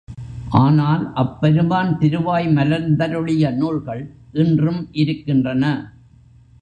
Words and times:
ஆனால் 0.53 1.03
அப்பெருமான் 1.13 1.97
திருவாய் 1.97 2.47
மலர்ந்தருளிய 2.47 3.51
நூல்கள் 3.51 4.03
இன்றும் 4.33 4.81
இருக்கின்றன. 4.91 5.63